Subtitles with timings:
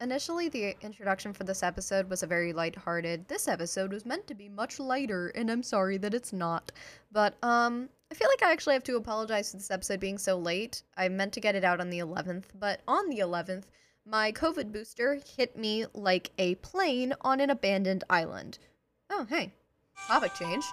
[0.00, 3.26] Initially, the introduction for this episode was a very lighthearted.
[3.26, 6.70] This episode was meant to be much lighter, and I'm sorry that it's not.
[7.10, 10.38] But um, I feel like I actually have to apologize for this episode being so
[10.38, 10.82] late.
[10.96, 13.64] I meant to get it out on the 11th, but on the 11th,
[14.06, 18.58] my COVID booster hit me like a plane on an abandoned island.
[19.10, 19.52] Oh, hey,
[20.06, 20.64] topic change.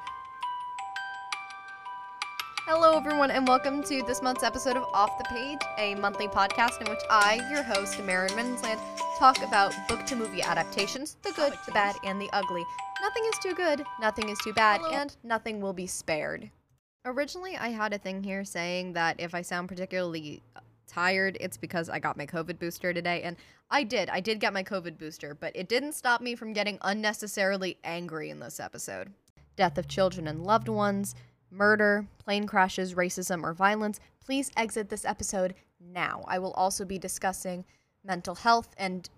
[2.68, 6.82] Hello, everyone, and welcome to this month's episode of Off the Page, a monthly podcast
[6.82, 8.80] in which I, your host, Maren Rensland,
[9.20, 12.66] talk about book to movie adaptations the good, the bad, and the ugly.
[13.04, 16.50] Nothing is too good, nothing is too bad, and nothing will be spared.
[17.06, 20.42] Originally, I had a thing here saying that if I sound particularly
[20.88, 23.38] tired, it's because I got my COVID booster today, and
[23.70, 24.10] I did.
[24.10, 28.32] I did get my COVID booster, but it didn't stop me from getting unnecessarily angry
[28.32, 29.14] in this episode.
[29.56, 31.14] Death of children and loved ones
[31.52, 36.24] murder, plane crashes, racism, or violence, please exit this episode now.
[36.28, 37.66] I will also be discussing
[38.04, 39.10] mental health and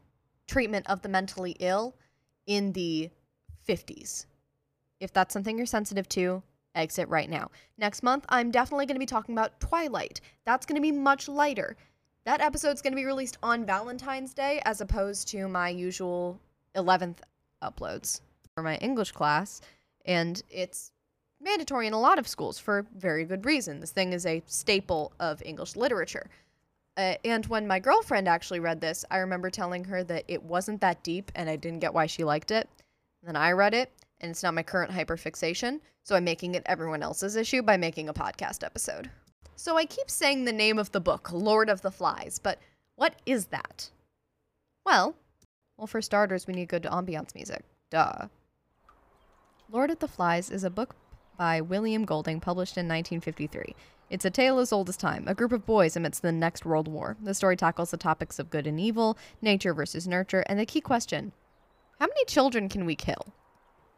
[0.48, 1.96] treatment of the mentally ill
[2.46, 3.10] in the
[3.68, 4.26] 50s.
[5.00, 6.42] If that's something you're sensitive to,
[6.74, 7.50] exit right now.
[7.78, 10.22] Next month, I'm definitely going to be talking about Twilight.
[10.46, 11.76] That's going to be much lighter.
[12.26, 16.40] That episode's going to be released on Valentine's Day as opposed to my usual
[16.76, 17.18] 11th
[17.64, 18.22] uploads
[18.54, 19.62] for my English class.
[20.06, 20.92] And it's
[21.40, 23.80] mandatory in a lot of schools for very good reason.
[23.80, 26.30] This thing is a staple of English literature.
[26.98, 30.82] Uh, and when my girlfriend actually read this, I remember telling her that it wasn't
[30.82, 32.68] that deep and I didn't get why she liked it.
[33.24, 37.04] then I read it, and it's not my current hyperfixation, so I'm making it everyone
[37.04, 39.12] else's issue by making a podcast episode.
[39.56, 42.60] So I keep saying the name of the book, Lord of the Flies, but
[42.96, 43.90] what is that?
[44.86, 45.16] Well,
[45.78, 47.64] well, for starters, we need good ambiance music.
[47.92, 48.28] Duh.
[49.70, 50.96] Lord of the Flies is a book
[51.38, 53.76] by William Golding, published in 1953.
[54.10, 56.88] It's a tale as old as time, a group of boys amidst the next world
[56.88, 57.18] war.
[57.22, 60.82] The story tackles the topics of good and evil, nature versus nurture, and the key
[60.82, 61.34] question
[62.00, 63.34] how many children can we kill?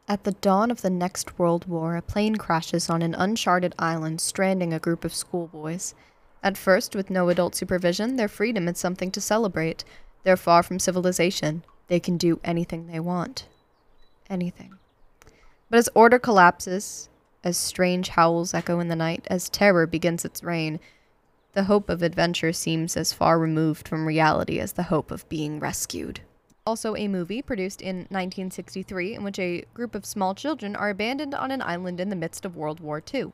[0.08, 4.22] At the dawn of the next world war, a plane crashes on an uncharted island,
[4.22, 5.94] stranding a group of schoolboys.
[6.42, 9.84] At first, with no adult supervision, their freedom is something to celebrate.
[10.24, 11.62] They're far from civilization.
[11.88, 13.46] They can do anything they want.
[14.30, 14.78] Anything.
[15.68, 17.09] But as order collapses,
[17.42, 20.80] as strange howls echo in the night, as terror begins its reign.
[21.52, 25.58] The hope of adventure seems as far removed from reality as the hope of being
[25.58, 26.20] rescued.
[26.66, 31.34] Also, a movie produced in 1963 in which a group of small children are abandoned
[31.34, 33.32] on an island in the midst of World War II.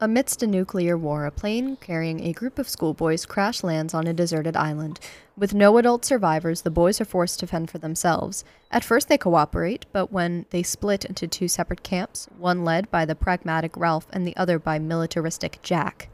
[0.00, 4.12] Amidst a nuclear war, a plane carrying a group of schoolboys crash lands on a
[4.12, 4.98] deserted island.
[5.36, 8.44] With no adult survivors, the boys are forced to fend for themselves.
[8.72, 13.04] At first, they cooperate, but when they split into two separate camps, one led by
[13.04, 16.08] the pragmatic Ralph and the other by militaristic Jack,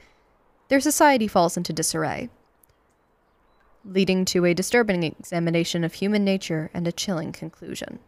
[0.68, 2.28] their society falls into disarray,
[3.82, 7.98] leading to a disturbing examination of human nature and a chilling conclusion.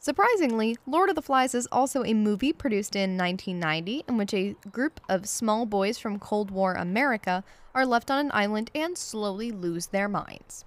[0.00, 4.54] Surprisingly, Lord of the Flies is also a movie produced in 1990 in which a
[4.70, 7.42] group of small boys from Cold War America
[7.74, 10.64] are left on an island and slowly lose their minds.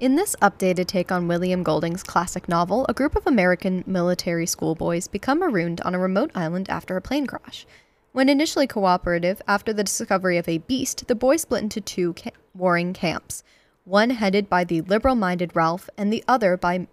[0.00, 5.06] In this updated take on William Golding's classic novel, a group of American military schoolboys
[5.06, 7.64] become marooned on a remote island after a plane crash.
[8.10, 12.32] When initially cooperative, after the discovery of a beast, the boys split into two ca-
[12.54, 13.44] warring camps,
[13.84, 16.88] one headed by the liberal minded Ralph and the other by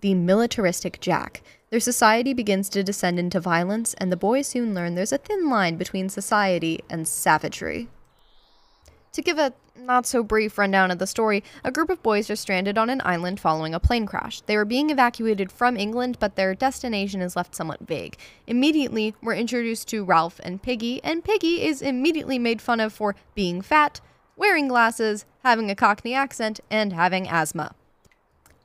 [0.00, 1.42] the militaristic Jack.
[1.70, 5.48] Their society begins to descend into violence, and the boys soon learn there's a thin
[5.48, 7.88] line between society and savagery.
[9.12, 12.36] To give a not so brief rundown of the story, a group of boys are
[12.36, 14.40] stranded on an island following a plane crash.
[14.42, 18.16] They are being evacuated from England, but their destination is left somewhat vague.
[18.46, 23.16] Immediately, we're introduced to Ralph and Piggy, and Piggy is immediately made fun of for
[23.34, 24.00] being fat,
[24.36, 27.74] wearing glasses, having a Cockney accent, and having asthma.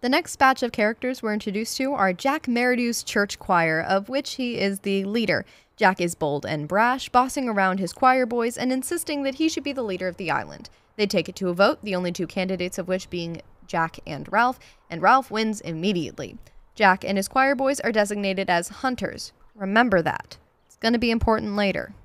[0.06, 4.36] The next batch of characters we're introduced to are Jack Merridew's church choir, of which
[4.36, 5.48] he is the leader.
[5.78, 9.64] Jack is bold and brash, bossing around his choir boys and insisting that he should
[9.64, 10.70] be the leader of the island.
[10.96, 14.32] They take it to a vote, the only two candidates of which being Jack and
[14.32, 14.60] Ralph,
[14.92, 16.38] and Ralph wins immediately.
[16.76, 19.34] Jack and his choir boys are designated as hunters.
[19.56, 20.38] Remember that.
[20.68, 21.96] It's going to be important later.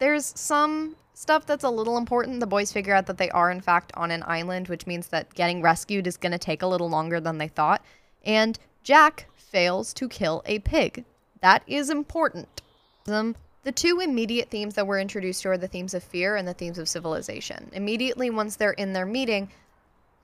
[0.00, 3.60] There's some stuff that's a little important, the boys figure out that they are, in
[3.60, 6.88] fact, on an island, which means that getting rescued is going to take a little
[6.88, 7.84] longer than they thought.
[8.24, 11.04] And Jack fails to kill a pig.
[11.40, 12.62] That is important.
[13.04, 16.54] The two immediate themes that we're introduced to are the themes of fear and the
[16.54, 17.70] themes of civilization.
[17.72, 19.50] Immediately, once they're in their meeting,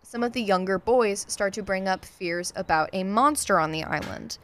[0.02, 3.84] some of the younger boys start to bring up fears about a monster on the
[3.84, 4.38] island.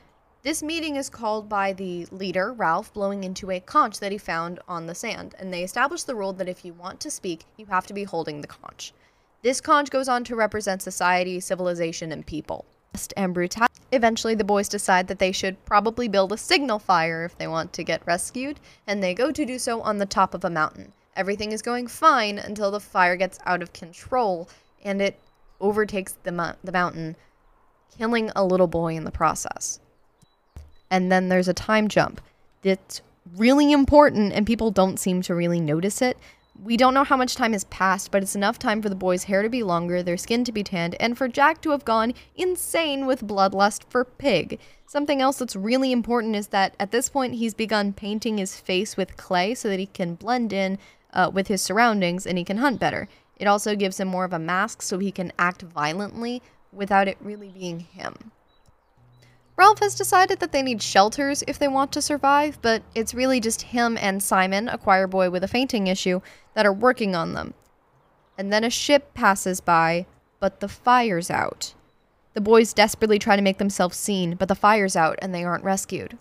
[0.44, 4.60] This meeting is called by the leader, Ralph, blowing into a conch that he found
[4.68, 7.64] on the sand, and they establish the rule that if you want to speak, you
[7.64, 8.92] have to be holding the conch.
[9.40, 12.66] This conch goes on to represent society, civilization, and people.
[13.16, 13.72] And brutality.
[13.90, 17.72] Eventually, the boys decide that they should probably build a signal fire if they want
[17.72, 20.92] to get rescued, and they go to do so on the top of a mountain.
[21.16, 24.50] Everything is going fine until the fire gets out of control
[24.84, 25.18] and it
[25.58, 27.16] overtakes the, the mountain,
[27.96, 29.80] killing a little boy in the process.
[30.94, 32.20] And then there's a time jump
[32.62, 33.02] It's
[33.36, 36.16] really important, and people don't seem to really notice it.
[36.62, 39.24] We don't know how much time has passed, but it's enough time for the boy's
[39.24, 42.14] hair to be longer, their skin to be tanned, and for Jack to have gone
[42.36, 44.60] insane with bloodlust for Pig.
[44.86, 48.96] Something else that's really important is that at this point he's begun painting his face
[48.96, 50.78] with clay so that he can blend in
[51.12, 53.08] uh, with his surroundings and he can hunt better.
[53.36, 56.40] It also gives him more of a mask so he can act violently
[56.72, 58.30] without it really being him.
[59.56, 63.38] Ralph has decided that they need shelters if they want to survive, but it's really
[63.38, 66.20] just him and Simon, a choir boy with a fainting issue,
[66.54, 67.54] that are working on them.
[68.36, 70.06] And then a ship passes by,
[70.40, 71.74] but the fire's out.
[72.32, 75.62] The boys desperately try to make themselves seen, but the fire's out and they aren't
[75.62, 76.18] rescued.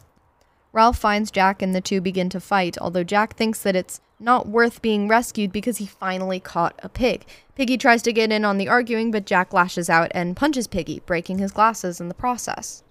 [0.71, 4.47] Ralph finds Jack and the two begin to fight, although Jack thinks that it's not
[4.47, 7.25] worth being rescued because he finally caught a pig.
[7.55, 11.01] Piggy tries to get in on the arguing, but Jack lashes out and punches Piggy,
[11.05, 12.82] breaking his glasses in the process.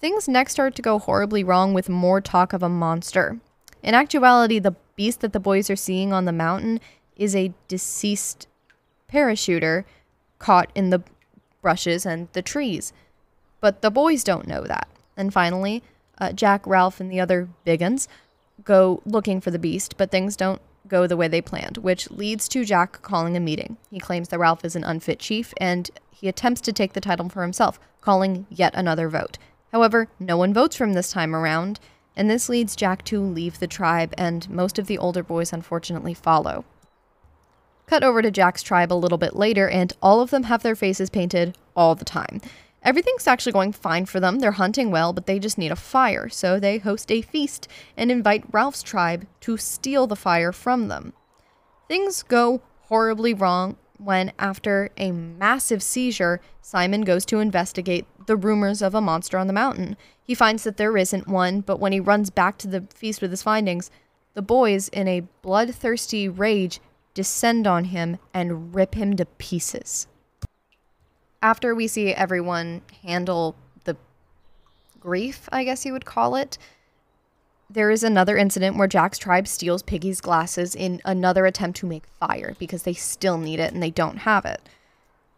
[0.00, 3.38] Things next start to go horribly wrong with more talk of a monster.
[3.82, 6.80] In actuality, the beast that the boys are seeing on the mountain
[7.16, 8.48] is a deceased
[9.12, 9.84] parachuter
[10.38, 11.02] caught in the
[11.60, 12.94] brushes and the trees.
[13.60, 14.88] But the boys don't know that.
[15.18, 15.82] And finally,
[16.16, 18.08] uh, Jack, Ralph, and the other biguns
[18.64, 22.48] go looking for the beast, but things don't go the way they planned, which leads
[22.48, 23.76] to Jack calling a meeting.
[23.90, 27.28] He claims that Ralph is an unfit chief, and he attempts to take the title
[27.28, 29.36] for himself, calling yet another vote.
[29.72, 31.80] However, no one votes for him this time around,
[32.16, 36.14] and this leads Jack to leave the tribe, and most of the older boys unfortunately
[36.14, 36.64] follow.
[37.86, 40.76] Cut over to Jack's tribe a little bit later, and all of them have their
[40.76, 42.40] faces painted all the time.
[42.82, 44.38] Everything's actually going fine for them.
[44.38, 46.28] They're hunting well, but they just need a fire.
[46.28, 51.12] So they host a feast and invite Ralph's tribe to steal the fire from them.
[51.88, 58.82] Things go horribly wrong when, after a massive seizure, Simon goes to investigate the rumors
[58.82, 59.96] of a monster on the mountain.
[60.22, 63.30] He finds that there isn't one, but when he runs back to the feast with
[63.30, 63.90] his findings,
[64.34, 66.80] the boys, in a bloodthirsty rage,
[67.14, 70.06] descend on him and rip him to pieces
[71.42, 73.96] after we see everyone handle the
[75.00, 76.58] grief, I guess you would call it,
[77.68, 82.04] there is another incident where Jack's tribe steals Piggy's glasses in another attempt to make
[82.18, 84.60] fire because they still need it and they don't have it.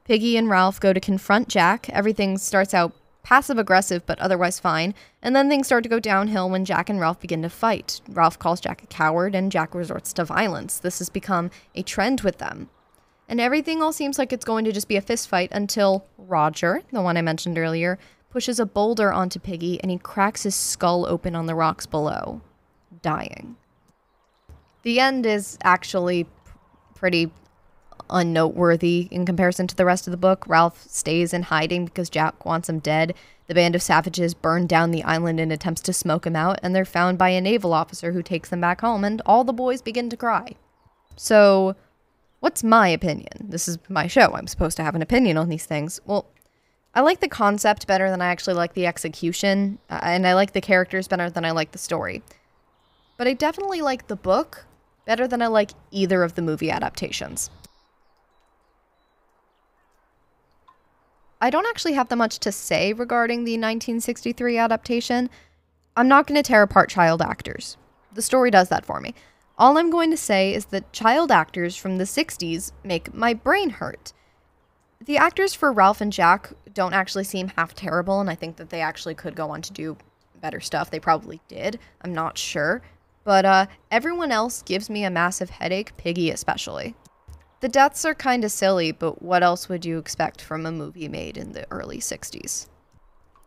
[0.04, 1.88] Piggy and Ralph go to confront Jack.
[1.90, 6.50] Everything starts out passive aggressive but otherwise fine, and then things start to go downhill
[6.50, 8.00] when Jack and Ralph begin to fight.
[8.08, 10.78] Ralph calls Jack a coward and Jack resorts to violence.
[10.78, 12.68] This has become a trend with them
[13.32, 16.82] and everything all seems like it's going to just be a fist fight until Roger,
[16.92, 21.06] the one I mentioned earlier, pushes a boulder onto Piggy and he cracks his skull
[21.06, 22.42] open on the rocks below,
[23.00, 23.56] dying.
[24.82, 26.26] The end is actually
[26.94, 27.30] pretty
[28.10, 30.44] unnoteworthy in comparison to the rest of the book.
[30.46, 33.14] Ralph stays in hiding because Jack wants him dead.
[33.46, 36.74] The band of savages burn down the island in attempts to smoke him out, and
[36.74, 39.82] they're found by a naval officer who takes them back home, and all the boys
[39.82, 40.54] begin to cry.
[41.16, 41.76] So,
[42.42, 43.28] What's my opinion?
[43.38, 44.32] This is my show.
[44.34, 46.00] I'm supposed to have an opinion on these things.
[46.04, 46.26] Well,
[46.92, 50.52] I like the concept better than I actually like the execution, uh, and I like
[50.52, 52.20] the characters better than I like the story.
[53.16, 54.64] But I definitely like the book
[55.06, 57.48] better than I like either of the movie adaptations.
[61.42, 65.28] I don't actually have that much to say regarding the 1963 adaptation.
[65.96, 67.76] I'm not going to tear apart child actors.
[68.14, 69.12] The story does that for me.
[69.58, 73.70] All I'm going to say is that child actors from the 60s make my brain
[73.70, 74.12] hurt.
[75.04, 78.70] The actors for Ralph and Jack don't actually seem half terrible, and I think that
[78.70, 79.96] they actually could go on to do
[80.40, 80.92] better stuff.
[80.92, 81.80] They probably did.
[82.02, 82.82] I'm not sure.
[83.24, 86.94] But uh, everyone else gives me a massive headache, Piggy especially.
[87.62, 91.06] The deaths are kind of silly, but what else would you expect from a movie
[91.06, 92.66] made in the early 60s?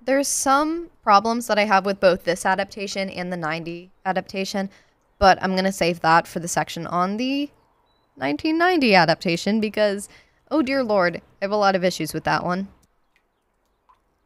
[0.01, 4.69] There's some problems that I have with both this adaptation and the 90 adaptation.
[5.19, 7.49] But I'm going to save that for the section on the
[8.15, 10.07] 1990 adaptation because,
[10.49, 12.69] oh dear lord, I have a lot of issues with that one.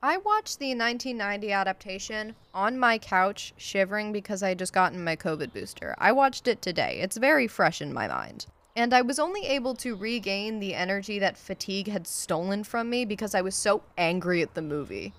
[0.04, 5.16] I watched the 1990 adaptation on my couch, shivering because I had just gotten my
[5.16, 5.96] COVID booster.
[5.98, 7.00] I watched it today.
[7.02, 8.46] It's very fresh in my mind.
[8.80, 13.04] And I was only able to regain the energy that fatigue had stolen from me
[13.04, 15.12] because I was so angry at the movie.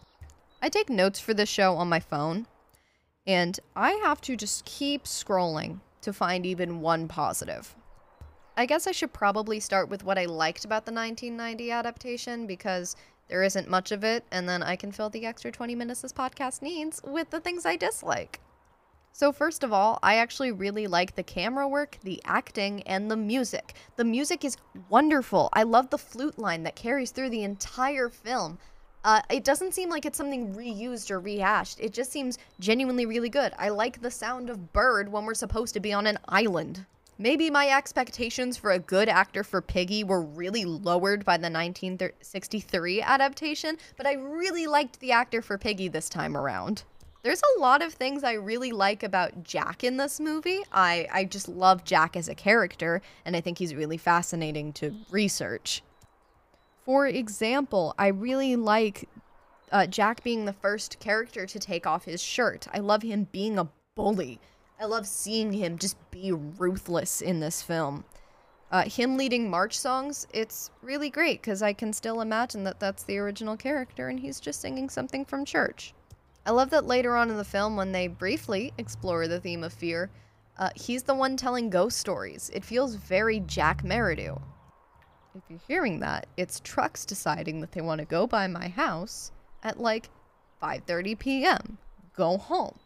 [0.63, 2.47] I take notes for this show on my phone,
[3.27, 7.75] and I have to just keep scrolling to find even one positive.
[8.57, 12.97] I guess I should probably start with what I liked about the 1990 adaptation because
[13.29, 16.15] there isn't much of it, and then I can fill the extra 20 minutes this
[16.15, 18.41] podcast needs with the things I dislike.
[19.13, 23.17] So, first of all, I actually really like the camera work, the acting, and the
[23.17, 23.75] music.
[23.97, 24.57] The music is
[24.89, 25.49] wonderful.
[25.53, 28.59] I love the flute line that carries through the entire film.
[29.03, 31.81] Uh, it doesn't seem like it's something reused or rehashed.
[31.81, 33.53] It just seems genuinely really good.
[33.59, 36.85] I like the sound of bird when we're supposed to be on an island.
[37.19, 43.03] Maybe my expectations for a good actor for Piggy were really lowered by the 1963
[43.03, 46.85] adaptation, but I really liked the actor for Piggy this time around.
[47.23, 50.61] There's a lot of things I really like about Jack in this movie.
[50.73, 54.95] I, I just love Jack as a character, and I think he's really fascinating to
[55.11, 55.83] research.
[56.87, 59.07] For example, I really like
[59.71, 62.67] uh, Jack being the first character to take off his shirt.
[62.73, 64.41] I love him being a bully.
[64.81, 68.05] I love seeing him just be ruthless in this film.
[68.73, 73.03] Uh, him leading march songs, it's really great because I can still imagine that that's
[73.03, 75.93] the original character and he's just singing something from church.
[76.47, 79.73] I love that later on in the film, when they briefly explore the theme of
[79.73, 80.11] fear,
[80.59, 82.51] uh, he's the one telling ghost stories.
[82.53, 84.41] It feels very Jack Merridew.
[85.35, 89.33] If you're hearing that, it's trucks deciding that they want to go by my house
[89.63, 90.11] at like
[90.63, 91.79] 5:30 p.m.
[92.17, 92.79] Go home.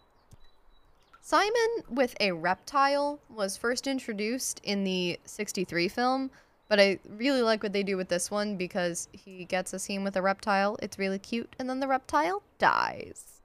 [1.20, 6.30] Simon with a reptile was first introduced in the 63 film,
[6.68, 10.04] but I really like what they do with this one because he gets a scene
[10.04, 10.76] with a reptile.
[10.82, 13.40] It's really cute, and then the reptile dies.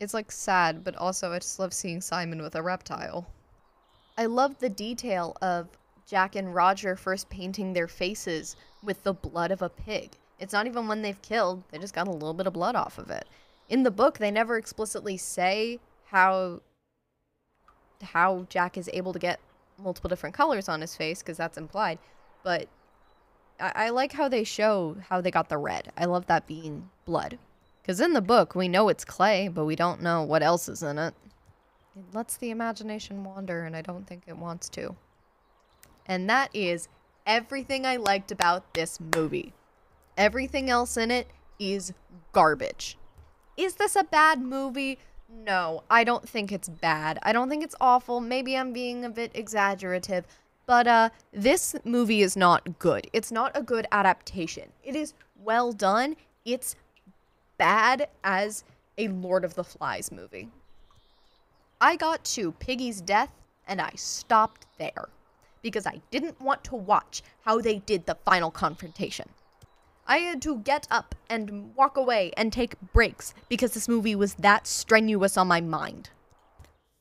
[0.00, 3.26] It's like sad, but also I just love seeing Simon with a reptile.
[4.18, 5.68] I love the detail of
[6.06, 10.10] Jack and Roger first painting their faces with the blood of a pig.
[10.38, 12.98] It's not even one they've killed, they just got a little bit of blood off
[12.98, 13.26] of it.
[13.68, 16.60] In the book, they never explicitly say how
[18.02, 19.38] how Jack is able to get
[19.78, 21.98] multiple different colors on his face because that's implied.
[22.42, 22.68] But
[23.60, 25.92] I-, I like how they show how they got the red.
[25.96, 27.38] I love that being blood.
[27.82, 30.82] Because in the book, we know it's clay, but we don't know what else is
[30.82, 31.14] in it.
[31.96, 34.94] It lets the imagination wander, and I don't think it wants to.
[36.06, 36.88] And that is
[37.26, 39.52] everything I liked about this movie.
[40.16, 41.92] Everything else in it is
[42.32, 42.96] garbage.
[43.56, 44.98] Is this a bad movie?
[45.28, 47.18] No, I don't think it's bad.
[47.22, 48.20] I don't think it's awful.
[48.20, 50.26] Maybe I'm being a bit exaggerative.
[50.66, 53.08] But uh this movie is not good.
[53.12, 54.70] It's not a good adaptation.
[54.82, 56.16] It is well done.
[56.44, 56.76] It's
[57.58, 58.64] bad as
[58.98, 60.48] a Lord of the Flies movie.
[61.80, 63.32] I got to Piggy's death
[63.66, 65.08] and I stopped there
[65.62, 69.28] because I didn't want to watch how they did the final confrontation.
[70.06, 74.34] I had to get up and walk away and take breaks because this movie was
[74.34, 76.10] that strenuous on my mind.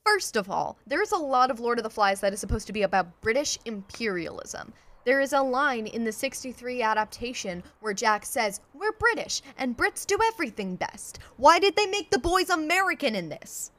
[0.06, 2.74] First of all, there's a lot of Lord of the Flies that is supposed to
[2.74, 4.74] be about British imperialism.
[5.04, 10.06] There is a line in the 63 adaptation where Jack says, We're British, and Brits
[10.06, 11.18] do everything best.
[11.38, 13.72] Why did they make the boys American in this?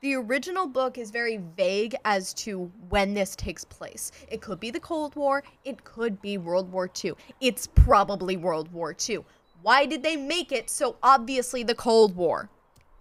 [0.00, 4.12] The original book is very vague as to when this takes place.
[4.28, 7.12] It could be the Cold War, it could be World War II.
[7.40, 9.24] It's probably World War II.
[9.60, 12.48] Why did they make it so obviously the Cold War?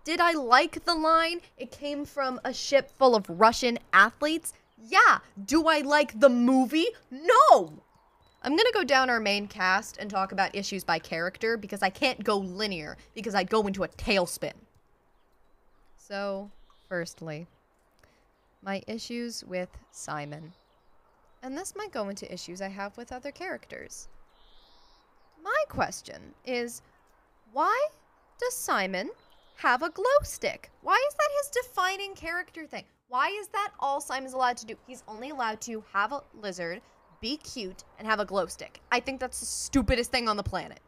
[0.04, 1.42] Did I like the line?
[1.58, 4.54] It came from a ship full of Russian athletes?
[4.78, 5.20] Yeah.
[5.46, 6.88] Do I like the movie?
[7.12, 7.82] No.
[8.44, 11.82] I'm going to go down our main cast and talk about issues by character because
[11.82, 14.54] I can't go linear because I'd go into a tailspin.
[15.98, 16.52] So,
[16.88, 17.48] Firstly,
[18.62, 20.54] my issues with Simon.
[21.42, 24.08] And this might go into issues I have with other characters.
[25.44, 26.84] My question is
[27.54, 27.88] why
[28.40, 29.10] does Simon
[29.58, 30.72] have a glow stick?
[30.82, 32.86] Why is that his defining character thing?
[33.08, 34.76] Why is that all Simon's allowed to do?
[34.88, 36.82] He's only allowed to have a lizard,
[37.22, 38.82] be cute, and have a glow stick.
[38.92, 40.80] I think that's the stupidest thing on the planet.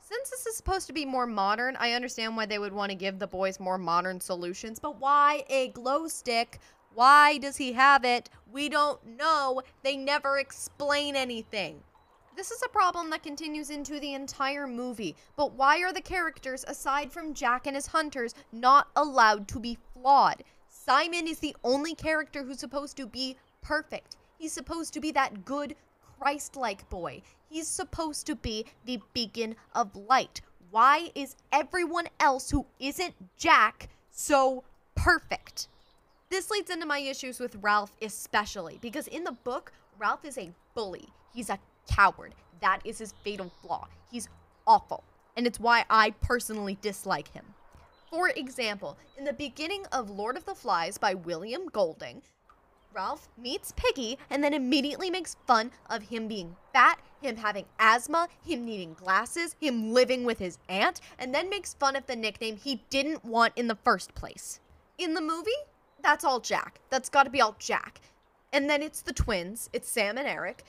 [0.00, 2.96] Since this is supposed to be more modern, I understand why they would want to
[2.96, 6.58] give the boys more modern solutions, but why a glow stick?
[6.92, 8.30] Why does he have it?
[8.52, 9.62] We don't know.
[9.82, 11.82] They never explain anything.
[12.36, 15.14] This is a problem that continues into the entire movie.
[15.36, 19.78] But why are the characters, aside from Jack and his hunters, not allowed to be
[19.94, 20.42] flawed?
[20.84, 24.16] Simon is the only character who's supposed to be perfect.
[24.38, 25.76] He's supposed to be that good,
[26.18, 27.22] Christ like boy.
[27.48, 30.42] He's supposed to be the beacon of light.
[30.70, 34.62] Why is everyone else who isn't Jack so
[34.94, 35.68] perfect?
[36.28, 40.52] This leads into my issues with Ralph, especially because in the book, Ralph is a
[40.74, 41.08] bully.
[41.32, 42.34] He's a coward.
[42.60, 43.88] That is his fatal flaw.
[44.10, 44.28] He's
[44.66, 45.02] awful.
[45.34, 47.53] And it's why I personally dislike him.
[48.14, 52.22] For example, in the beginning of Lord of the Flies by William Golding,
[52.92, 58.28] Ralph meets Piggy and then immediately makes fun of him being fat, him having asthma,
[58.46, 62.56] him needing glasses, him living with his aunt, and then makes fun of the nickname
[62.56, 64.60] he didn't want in the first place.
[64.96, 65.50] In the movie,
[66.00, 66.78] that's all Jack.
[66.90, 68.00] That's got to be all Jack.
[68.52, 70.62] And then it's the twins, it's Sam and Eric.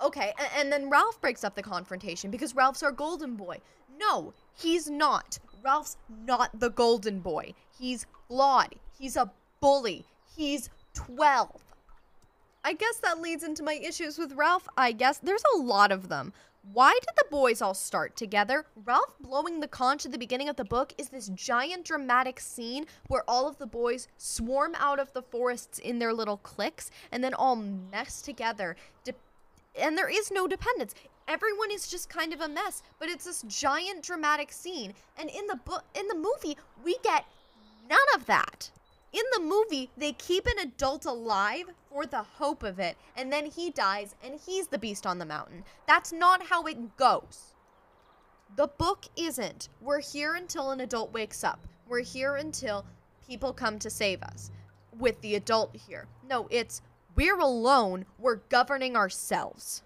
[0.00, 3.60] Okay, and then Ralph breaks up the confrontation because Ralph's our golden boy.
[3.98, 5.40] No, he's not.
[5.62, 7.54] Ralph's not the golden boy.
[7.78, 8.74] He's flawed.
[8.98, 10.04] He's a bully.
[10.36, 11.62] He's 12.
[12.64, 14.68] I guess that leads into my issues with Ralph.
[14.76, 16.32] I guess there's a lot of them.
[16.72, 18.66] Why did the boys all start together?
[18.84, 22.86] Ralph blowing the conch at the beginning of the book is this giant dramatic scene
[23.08, 27.24] where all of the boys swarm out of the forests in their little cliques and
[27.24, 28.76] then all mess together.
[29.02, 29.14] De-
[29.76, 30.94] and there is no dependence.
[31.28, 34.94] Everyone is just kind of a mess, but it's this giant dramatic scene.
[35.18, 37.24] And in the book in the movie, we get
[37.88, 38.70] none of that.
[39.12, 43.44] In the movie, they keep an adult alive for the hope of it, and then
[43.44, 45.64] he dies and he's the beast on the mountain.
[45.86, 47.52] That's not how it goes.
[48.56, 49.68] The book isn't.
[49.80, 51.60] We're here until an adult wakes up.
[51.86, 52.86] We're here until
[53.26, 54.50] people come to save us
[54.98, 56.06] with the adult here.
[56.28, 56.80] No, it's
[57.14, 59.82] we're alone, we're governing ourselves.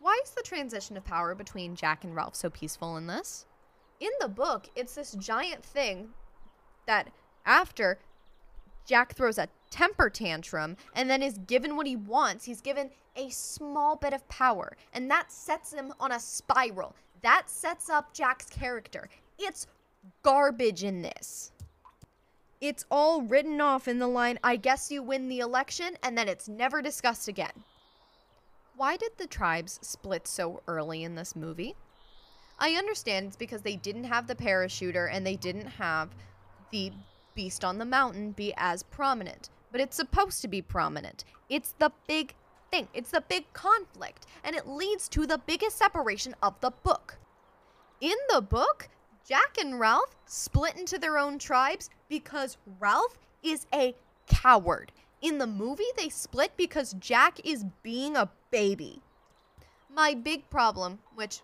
[0.00, 3.46] Why is the transition of power between Jack and Ralph so peaceful in this?
[4.00, 6.10] In the book, it's this giant thing
[6.86, 7.08] that
[7.44, 7.98] after
[8.84, 12.44] Jack throws a temper tantrum and then is given what he wants.
[12.44, 16.94] He's given a small bit of power, and that sets him on a spiral.
[17.22, 19.08] That sets up Jack's character.
[19.38, 19.66] It's
[20.22, 21.52] garbage in this.
[22.60, 26.28] It's all written off in the line, I guess you win the election, and then
[26.28, 27.52] it's never discussed again.
[28.76, 31.74] Why did the tribes split so early in this movie?
[32.58, 36.10] I understand it's because they didn't have the parachuter and they didn't have
[36.70, 36.92] the
[37.34, 41.24] beast on the mountain be as prominent, but it's supposed to be prominent.
[41.48, 42.34] It's the big
[42.70, 47.16] thing, it's the big conflict, and it leads to the biggest separation of the book.
[48.02, 48.90] In the book,
[49.26, 53.94] Jack and Ralph split into their own tribes because Ralph is a
[54.26, 54.92] coward.
[55.22, 59.00] In the movie, they split because Jack is being a baby.
[59.90, 61.40] My big problem, which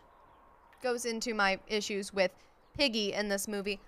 [0.83, 2.31] goes into my issues with
[2.77, 3.81] Piggy in this movie,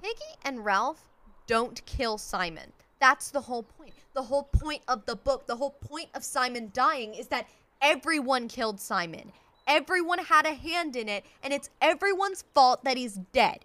[0.00, 1.08] Piggy and Ralph
[1.46, 2.72] don't kill Simon.
[3.00, 3.94] That's the whole point.
[4.14, 7.48] The whole point of the book, the whole point of Simon dying is that
[7.80, 9.32] everyone killed Simon.
[9.66, 13.64] Everyone had a hand in it, and it's everyone's fault that he's dead.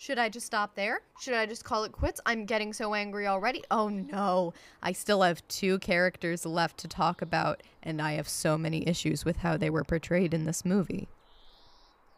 [0.00, 1.02] Should I just stop there?
[1.20, 2.22] Should I just call it quits?
[2.24, 3.62] I'm getting so angry already.
[3.70, 4.54] Oh no.
[4.82, 9.26] I still have two characters left to talk about, and I have so many issues
[9.26, 11.06] with how they were portrayed in this movie.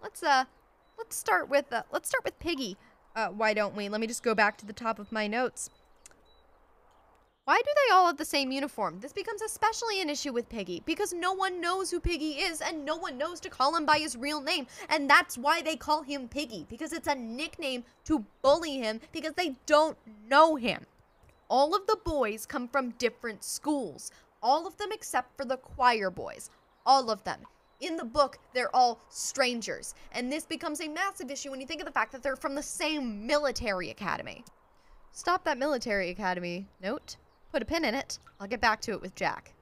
[0.00, 0.44] Let's uh
[0.96, 2.76] let's start with uh, let's start with Piggy.
[3.16, 3.88] Uh, why don't we?
[3.88, 5.68] Let me just go back to the top of my notes.
[7.44, 9.00] Why do they all have the same uniform?
[9.00, 12.84] This becomes especially an issue with Piggy because no one knows who Piggy is and
[12.84, 14.68] no one knows to call him by his real name.
[14.88, 19.32] And that's why they call him Piggy because it's a nickname to bully him because
[19.32, 19.98] they don't
[20.30, 20.86] know him.
[21.48, 26.10] All of the boys come from different schools, all of them except for the choir
[26.10, 26.48] boys.
[26.86, 27.40] All of them.
[27.80, 29.96] In the book, they're all strangers.
[30.12, 32.54] And this becomes a massive issue when you think of the fact that they're from
[32.54, 34.44] the same military academy.
[35.10, 37.16] Stop that military academy note.
[37.52, 38.18] Put a pin in it.
[38.40, 39.52] I'll get back to it with Jack.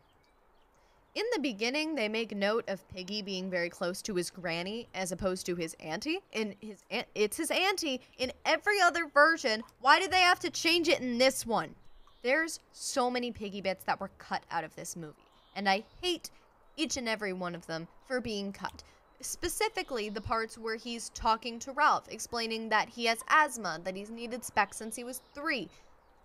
[1.17, 5.11] In the beginning, they make note of Piggy being very close to his granny as
[5.11, 6.21] opposed to his auntie.
[6.33, 9.65] In his aunt, it's his auntie in every other version.
[9.81, 11.75] Why did they have to change it in this one?
[12.23, 15.27] There's so many Piggy bits that were cut out of this movie,
[15.57, 16.31] and I hate
[16.77, 18.85] each and every one of them for being cut.
[19.21, 24.11] Specifically, the parts where he's talking to Ralph, explaining that he has asthma, that he's
[24.11, 25.69] needed specs since he was three,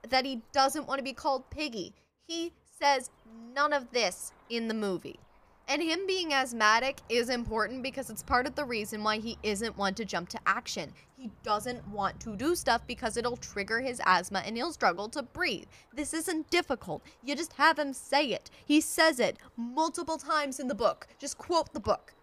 [0.09, 1.93] that he doesn't want to be called Piggy.
[2.27, 3.09] He says
[3.53, 5.19] none of this in the movie.
[5.67, 9.77] And him being asthmatic is important because it's part of the reason why he isn't
[9.77, 10.93] one to jump to action.
[11.17, 15.23] He doesn't want to do stuff because it'll trigger his asthma and he'll struggle to
[15.23, 15.65] breathe.
[15.91, 17.01] This isn't difficult.
[17.23, 18.51] You just have him say it.
[18.63, 21.07] He says it multiple times in the book.
[21.17, 22.13] Just quote the book.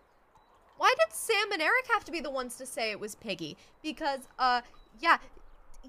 [0.77, 3.57] Why did Sam and Eric have to be the ones to say it was Piggy?
[3.83, 4.61] Because, uh,
[5.01, 5.19] yeah,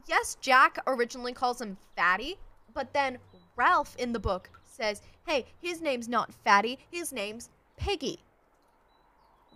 [0.07, 2.37] yes, Jack originally calls him Fatty,
[2.73, 3.17] but then
[3.55, 8.19] Ralph in the book says, hey, his name's not Fatty, his name's Piggy.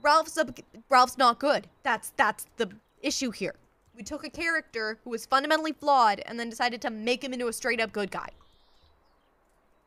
[0.02, 0.48] Ralph's a,
[0.90, 1.68] Ralph's not good.
[1.84, 2.70] That's that's the
[3.02, 3.56] issue here.
[3.96, 7.48] We took a character who was fundamentally flawed and then decided to make him into
[7.48, 8.30] a straight up good guy.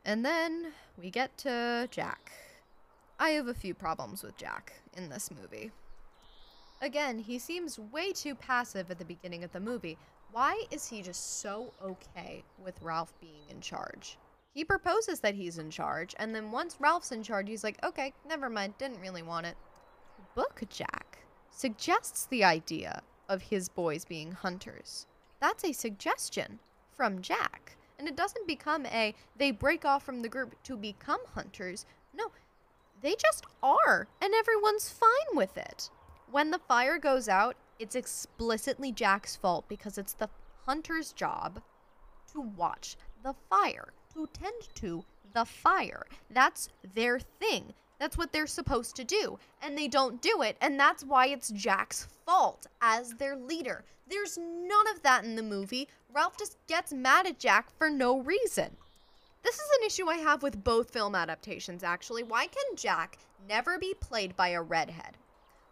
[0.03, 2.31] And then we get to Jack.
[3.19, 5.71] I have a few problems with Jack in this movie.
[6.81, 9.99] Again, he seems way too passive at the beginning of the movie.
[10.31, 14.17] Why is he just so okay with Ralph being in charge?
[14.53, 18.13] He proposes that he's in charge, and then once Ralph's in charge, he's like, okay,
[18.27, 19.55] never mind, didn't really want it.
[20.35, 21.19] Book Jack
[21.51, 25.05] suggests the idea of his boys being hunters.
[25.39, 26.59] That's a suggestion
[26.91, 27.77] from Jack.
[27.99, 31.85] And it doesn't become a they break off from the group to become hunters.
[32.13, 32.31] No,
[33.01, 35.89] they just are, and everyone's fine with it.
[36.31, 40.29] When the fire goes out, it's explicitly Jack's fault because it's the
[40.65, 41.61] hunter's job
[42.31, 46.05] to watch the fire, to tend to the fire.
[46.29, 47.73] That's their thing.
[47.99, 49.39] That's what they're supposed to do.
[49.61, 50.55] And they don't do it.
[50.61, 53.83] And that's why it's Jack's fault as their leader.
[54.07, 55.89] There's none of that in the movie.
[56.13, 58.77] Ralph just gets mad at Jack for no reason.
[59.43, 62.23] This is an issue I have with both film adaptations, actually.
[62.23, 63.17] Why can Jack
[63.49, 65.17] never be played by a redhead?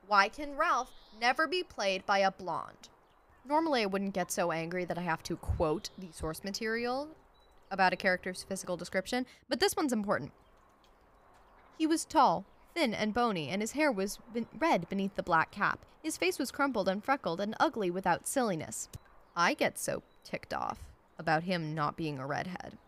[0.09, 0.89] Why can Ralph
[1.21, 2.89] never be played by a blonde?
[3.45, 7.09] Normally, I wouldn't get so angry that I have to quote the source material
[7.69, 10.31] about a character's physical description, but this one's important.
[11.77, 12.43] He was tall,
[12.73, 14.17] thin, and bony, and his hair was
[14.57, 15.85] red beneath the black cap.
[16.01, 18.89] His face was crumpled and freckled and ugly without silliness.
[19.35, 20.79] I get so ticked off
[21.19, 22.79] about him not being a redhead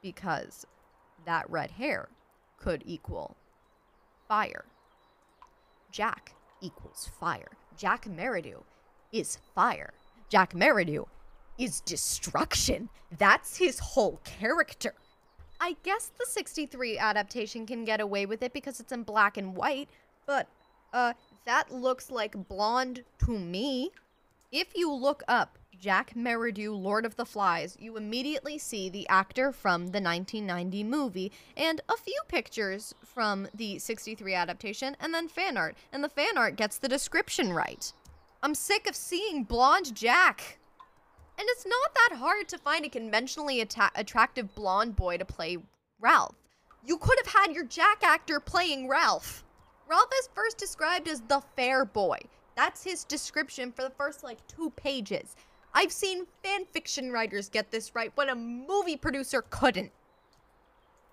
[0.00, 0.66] because
[1.26, 2.08] that red hair
[2.56, 3.36] could equal
[4.26, 4.64] fire.
[5.90, 7.48] Jack equals fire.
[7.76, 8.62] Jack Merridew
[9.12, 9.92] is fire.
[10.28, 11.06] Jack Merridew
[11.58, 12.88] is destruction.
[13.18, 14.94] That's his whole character.
[15.60, 19.54] I guess the 63 adaptation can get away with it because it's in black and
[19.54, 19.88] white,
[20.26, 20.48] but
[20.92, 21.12] uh
[21.44, 23.90] that looks like blonde to me.
[24.52, 29.52] If you look up Jack Merridew, Lord of the Flies, you immediately see the actor
[29.52, 35.56] from the 1990 movie and a few pictures from the 63 adaptation and then fan
[35.56, 35.76] art.
[35.92, 37.92] And the fan art gets the description right.
[38.42, 40.58] I'm sick of seeing blonde Jack.
[41.38, 45.58] And it's not that hard to find a conventionally atta- attractive blonde boy to play
[46.00, 46.34] Ralph.
[46.84, 49.44] You could have had your Jack actor playing Ralph.
[49.88, 52.18] Ralph is first described as the fair boy.
[52.60, 55.34] That's his description for the first like two pages.
[55.72, 59.90] I've seen fan fiction writers get this right when a movie producer couldn't.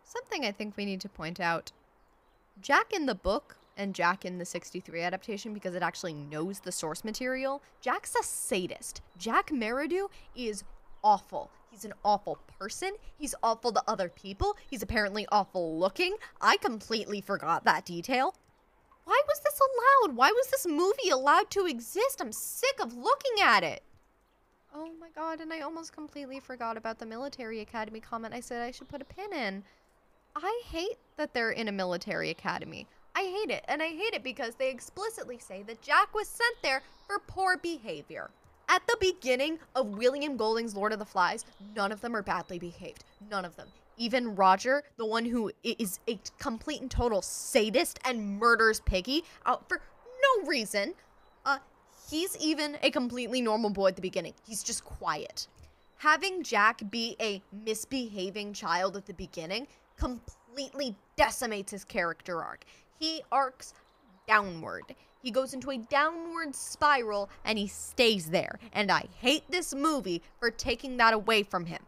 [0.04, 1.72] Something I think we need to point out
[2.62, 6.72] Jack in the book and Jack in the 63 adaptation, because it actually knows the
[6.74, 9.02] source material, Jack's a sadist.
[9.18, 10.66] Jack Merridew is
[11.02, 11.50] awful.
[11.72, 12.92] He's an awful person.
[13.18, 14.58] He's awful to other people.
[14.70, 16.18] He's apparently awful looking.
[16.42, 18.36] I completely forgot that detail.
[19.08, 20.18] Why was this allowed?
[20.18, 22.20] Why was this movie allowed to exist?
[22.20, 23.82] I'm sick of looking at it.
[24.76, 28.62] Oh my god, and I almost completely forgot about the military academy comment I said
[28.62, 29.64] I should put a pin in.
[30.36, 32.86] I hate that they're in a military academy.
[33.16, 36.58] I hate it, and I hate it because they explicitly say that Jack was sent
[36.62, 38.30] there for poor behavior.
[38.68, 41.46] At the beginning of William Golding's Lord of the Flies,
[41.78, 43.06] none of them are badly behaved.
[43.32, 43.70] None of them.
[43.98, 49.68] Even Roger, the one who is a complete and total sadist and murders Piggy out
[49.68, 49.82] for
[50.22, 50.94] no reason,
[51.46, 51.58] uh,
[52.10, 54.34] he's even a completely normal boy at the beginning.
[54.48, 55.48] He's just quiet.
[55.98, 62.66] Having Jack be a misbehaving child at the beginning completely decimates his character arc.
[63.00, 63.74] He arcs
[64.28, 64.84] downward.
[65.24, 68.60] He goes into a downward spiral and he stays there.
[68.74, 71.82] And I hate this movie for taking that away from him.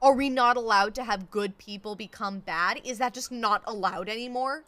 [0.00, 2.80] Are we not allowed to have good people become bad?
[2.84, 4.62] Is that just not allowed anymore?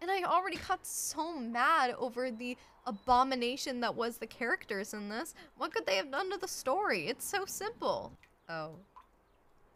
[0.00, 2.56] And I already got so mad over the
[2.86, 5.34] abomination that was the characters in this.
[5.58, 7.08] What could they have done to the story?
[7.08, 8.12] It's so simple.
[8.48, 8.70] Oh.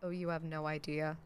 [0.02, 1.16] Oh, you have no idea.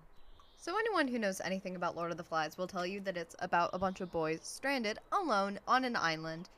[0.56, 3.37] So anyone who knows anything about Lord of the Flies will tell you that it's
[3.38, 6.48] about a bunch of boys stranded alone on an island.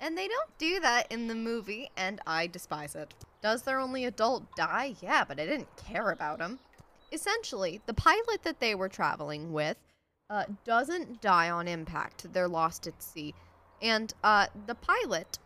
[0.00, 3.12] And they don't do that in the movie, and I despise it.
[3.42, 4.94] Does their only adult die?
[5.02, 6.58] Yeah, but I didn't care about him.
[7.12, 9.76] Essentially, the pilot that they were traveling with
[10.30, 12.32] uh, doesn't die on impact.
[12.32, 13.34] They're lost at sea.
[13.82, 15.38] And uh, the pilot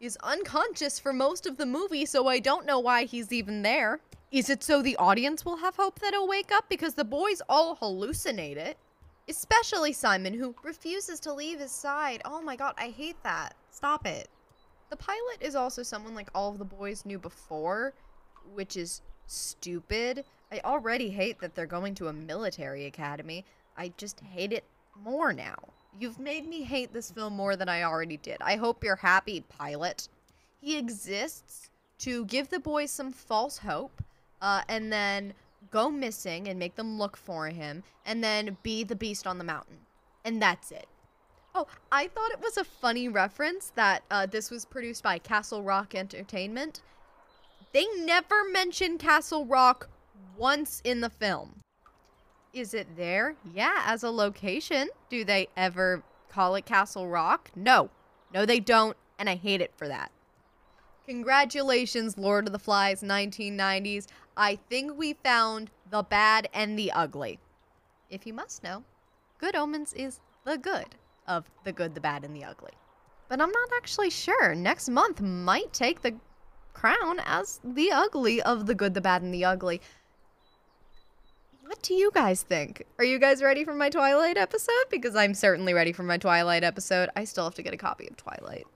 [0.00, 4.00] is unconscious for most of the movie, so I don't know why he's even there.
[4.30, 6.68] Is it so the audience will have hope that he'll wake up?
[6.68, 8.76] Because the boys all hallucinate it.
[9.28, 12.22] Especially Simon, who refuses to leave his side.
[12.24, 13.54] Oh my god, I hate that.
[13.70, 14.28] Stop it.
[14.90, 17.92] The pilot is also someone like all of the boys knew before,
[18.54, 20.24] which is stupid.
[20.52, 23.44] I already hate that they're going to a military academy.
[23.76, 24.64] I just hate it
[25.02, 25.56] more now.
[25.98, 28.36] You've made me hate this film more than I already did.
[28.40, 30.08] I hope you're happy, pilot.
[30.60, 34.02] He exists to give the boys some false hope,
[34.40, 35.34] uh, and then
[35.70, 39.44] go missing and make them look for him, and then be the beast on the
[39.44, 39.78] mountain.
[40.24, 40.86] And that's it.
[41.54, 45.62] Oh, I thought it was a funny reference that uh, this was produced by Castle
[45.62, 46.82] Rock Entertainment.
[47.72, 49.88] They never mention Castle Rock
[50.36, 51.60] once in the film.
[52.52, 53.36] Is it there?
[53.54, 54.88] Yeah, as a location.
[55.08, 57.50] Do they ever call it Castle Rock?
[57.54, 57.90] No.
[58.32, 60.10] No, they don't, and I hate it for that.
[61.06, 64.06] Congratulations, Lord of the Flies 1990s.
[64.36, 67.38] I think we found the bad and the ugly.
[68.10, 68.84] If you must know,
[69.38, 70.94] Good Omens is the good
[71.26, 72.72] of the good, the bad, and the ugly.
[73.28, 74.54] But I'm not actually sure.
[74.54, 76.14] Next month might take the
[76.72, 79.80] crown as the ugly of the good, the bad, and the ugly.
[81.64, 82.84] What do you guys think?
[82.98, 84.84] Are you guys ready for my Twilight episode?
[84.90, 87.08] Because I'm certainly ready for my Twilight episode.
[87.16, 88.66] I still have to get a copy of Twilight.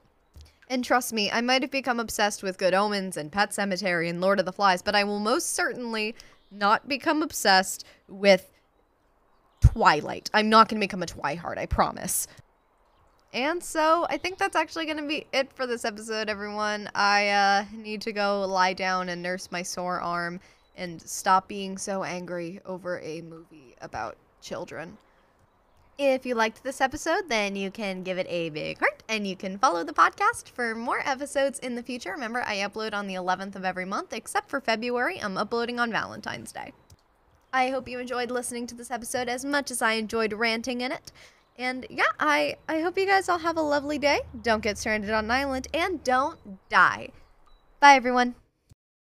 [0.71, 4.21] And trust me, I might have become obsessed with Good Omens and Pet Sematary and
[4.21, 6.15] Lord of the Flies, but I will most certainly
[6.49, 8.53] not become obsessed with
[9.61, 10.31] Twilight.
[10.33, 12.29] I'm not going to become a Twihard, I promise.
[13.35, 16.89] And so I think that's actually going to be it for this episode, everyone.
[16.95, 20.39] I uh, need to go lie down and nurse my sore arm
[20.77, 24.97] and stop being so angry over a movie about children.
[25.99, 29.37] If you liked this episode, then you can give it a big heart and you
[29.37, 32.13] can follow the podcast for more episodes in the future.
[32.13, 35.21] Remember, I upload on the 11th of every month, except for February.
[35.21, 36.73] I'm uploading on Valentine's Day.
[37.53, 40.93] I hope you enjoyed listening to this episode as much as I enjoyed ranting in
[40.93, 41.13] it.
[41.59, 44.21] And yeah, I, I hope you guys all have a lovely day.
[44.41, 46.39] Don't get stranded on an island and don't
[46.71, 47.11] die.
[47.81, 48.37] Bye, everyone.